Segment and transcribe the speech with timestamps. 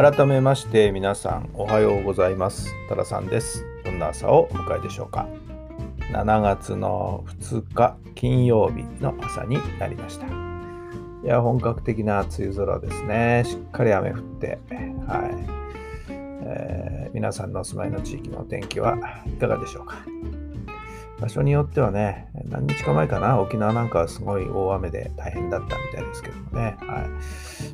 [0.00, 2.72] 改めまして皆さんおはようございます。
[2.88, 3.66] タラさんです。
[3.84, 5.26] どんな朝をお迎えでしょうか。
[6.12, 10.26] 7月の2日金曜日の朝になりました。
[10.28, 10.30] い
[11.24, 13.42] や本格的な梅雨空ですね。
[13.44, 14.60] しっかり雨降って
[15.08, 16.12] はい、
[16.44, 18.96] えー、皆さんのお住まいの地域のお天気は
[19.26, 19.96] いかがでしょうか。
[21.20, 27.06] 場所によってはね、何日か前かな、沖縄なんかはすごい大雨で大変だったみたいですけどもね、はい、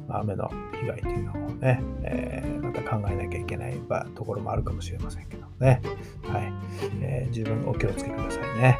[0.08, 0.50] 雨の
[0.80, 3.78] 被害というのをね、えー、また考えなきゃいけない
[4.14, 5.82] ところもあるかもしれませんけどもね、
[6.22, 6.52] はい。
[7.02, 8.78] えー、十分お気をつけくださいね。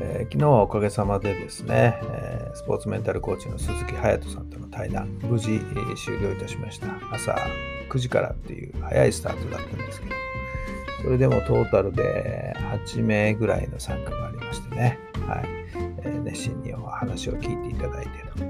[0.00, 6.88] えー、昨日はおかげさまでですね、えー、スポーツメンタルコーチの鈴木隼人さんとの対談、無事、えー、終了いたしました。
[7.12, 7.36] 朝
[7.88, 10.20] 9時からっていう早いスタートだったんですけども、
[11.02, 12.54] それでもトータルで
[12.86, 15.44] 8名ぐらいの参加がありましてね、はい。
[16.04, 18.44] えー、熱心にお話を聞いていただいてと。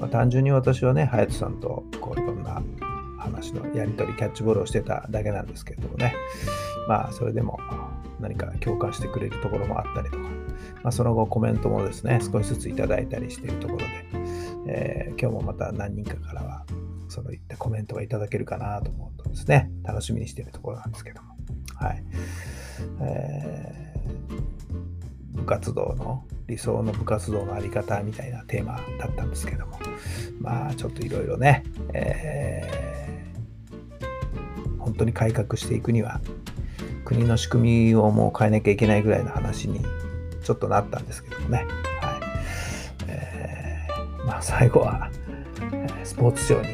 [0.00, 2.62] まあ、単純に私はね、隼人さんとこういろんな
[3.18, 6.14] 話のやり取り、キャッチボールをしてただけなんですけれどもね、
[6.88, 7.58] まあ、それでも
[8.20, 10.24] 何か共感してくれるところもあったりとか、
[10.82, 13.86] まあ、その後コメントもですね、少しずついただいたりしているところで、
[14.66, 16.66] えー、今日もまた何人かからは、
[17.08, 21.31] そういったコメントがいただけるかなと思うとですね、楽しみにしているところなんですけども。
[21.82, 22.04] はい。
[23.00, 29.78] えー、部活動の理想の部活動のあり方みたいなテーマだったんですけども、
[30.40, 36.20] まあちょっといろいろね、えー、本当に改革していくには、
[37.04, 39.80] 国の仕組みをもう変えなきゃいけないぐらいの話に
[40.42, 41.66] ちょっとなったんですけどもね、
[42.00, 42.20] はい。
[43.08, 45.10] えー、まあ最後は、
[46.04, 46.68] スポーツ庁に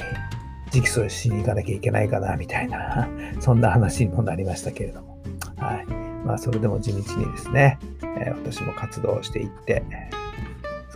[0.78, 3.08] 直訴しに行かなきゃいけないかな、みたいな、
[3.40, 5.18] そんな話にもなりましたけれども。
[5.56, 5.86] はい。
[6.24, 9.82] まあ、それでも地道にですね、え、私も活動していって、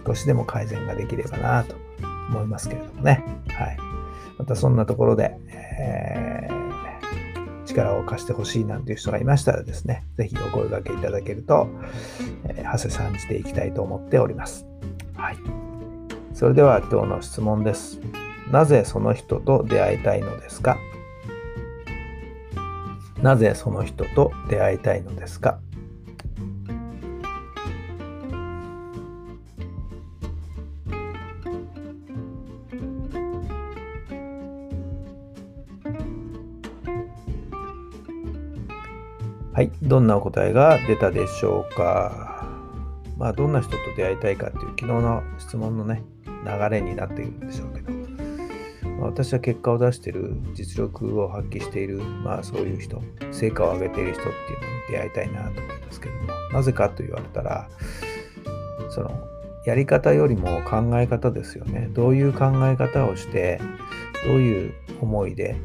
[0.05, 1.75] 少しでも改善ができればなと
[2.31, 3.25] 思いますけれどもね。
[3.49, 3.77] はい。
[4.39, 11.69] またそんなところで、えー、力を貸してほしいなんていう人がいましたらですね、ぜひお声掛けいただけると、
[12.45, 14.67] えー、長谷さんじていきたいと思っております。
[15.15, 15.37] はい。
[16.35, 18.01] それでは今日の質問です。
[18.53, 20.77] なぜその人と出会いたいのですか？
[23.23, 25.59] なぜその人と出会いたいのですか？
[39.55, 42.47] はい、どんなお答えが出たでしょうか？
[43.17, 48.02] まあ、どんな人と出会いたいかっていう昨日の質問のね、流れになっているんでしょうけど。
[49.07, 56.21] 私は結果を出してる、実力を発揮している、まあそういう人、成果を上げている人っていうのに出会いたいなと思いますけども、
[56.53, 57.69] なぜかと言われたら、
[58.91, 59.11] その、
[59.65, 61.89] やり方よりも考え方ですよね。
[61.93, 63.61] どういう考え方をして、
[64.25, 65.57] どういう思いで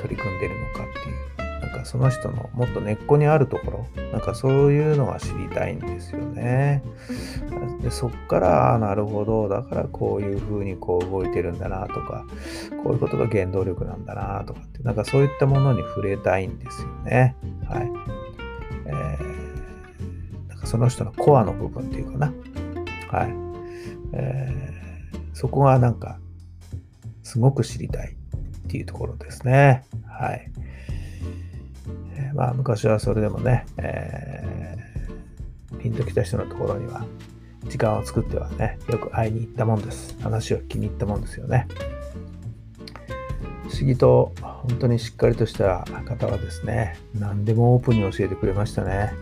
[0.00, 6.82] 取り組んでるのかっていうなんかその人のもっと根っこにあるところなんかそういうのが知りたいんですよね。
[7.80, 9.48] でそっからなるほど。
[9.48, 12.26] だからこういうふうにこう動いてるんだなとか
[12.82, 17.36] こういうことが原動力なんだなとかってなんかそういったものに触れたいんですよね。
[17.68, 17.90] はい。
[18.86, 22.32] えー、なんかその人のコアの部分っていうかな。
[23.08, 23.34] はい、
[24.14, 26.18] えー、そこがなんか
[27.22, 28.16] すごく知りたいっ
[28.68, 29.84] ていうところですね。
[30.08, 30.50] はい。
[32.34, 37.04] まあ、昔はそれでもね、えー、ピンときた人のところには、
[37.68, 40.16] 時間を作ってはね、よく会いに行ったもんです。
[40.20, 41.66] 話を聞きに行ったもんですよね。
[43.68, 49.12] 不思議と、本当にしっかりとした方はですね、何でもオープンに教えてくれましたね。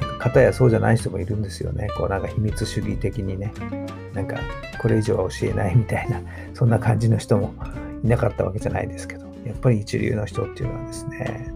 [0.00, 1.88] なんか、方やそうじゃない人もいるんですよね。
[1.96, 3.52] こう、なんか秘密主義的にね、
[4.12, 4.38] なんか、
[4.80, 6.20] これ以上は教えないみたいな、
[6.54, 7.54] そんな感じの人も
[8.02, 9.23] いなかったわけじゃないですけど。
[9.44, 11.52] やっぱり一流の人っていうのはですね、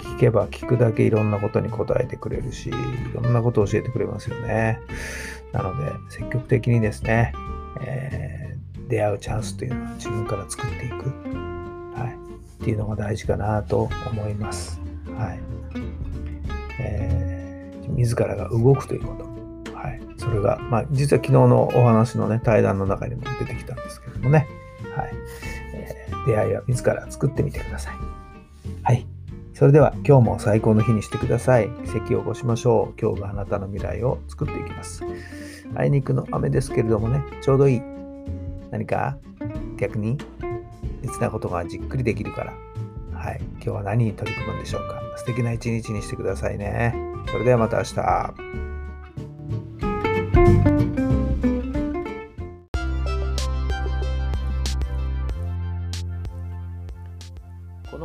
[0.00, 2.72] 聞けば聞くだけいろんなことに答えてくれるし、い
[3.14, 4.80] ろんなことを教えてくれますよね。
[5.52, 7.32] なので、積極的にですね、
[7.80, 10.94] えー、出会うチャンスというのは自分から作っていく、
[11.94, 14.80] はい、っていうのが大事かなと思います。
[15.16, 15.40] はい。
[16.80, 19.74] えー、自らが動くということ。
[19.74, 24.46] はい、それが、まあ、実は昨日のお話のね、対談の中にも出てきたんですけどもね、
[24.94, 25.12] はい。
[26.30, 27.94] 出会いは自ら作ってみてください。
[28.82, 29.06] はい。
[29.54, 31.68] それでは今日も最高の日にしてください。
[31.84, 33.00] 奇跡を起こしましょう。
[33.00, 35.04] 今日があなたの未来を作っていきます。
[35.74, 37.82] あいにくの雨ですけれどもね、ちょうどいい。
[38.70, 39.18] 何か？
[39.76, 40.16] 逆に？
[41.02, 42.54] 別なことがじっくりできるから。
[43.12, 43.40] はい。
[43.54, 45.02] 今日は何に取り組むんでしょうか？
[45.16, 46.94] 素敵な一日にしてくださいね。
[47.26, 48.34] それではまた明日。